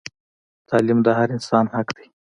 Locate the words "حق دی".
1.73-2.05